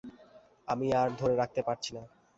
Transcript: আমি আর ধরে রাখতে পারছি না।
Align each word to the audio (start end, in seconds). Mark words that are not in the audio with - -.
আমি 0.67 0.87
আর 0.93 1.09
ধরে 1.19 1.35
রাখতে 1.35 1.61
পারছি 1.67 1.89
না। 1.95 2.03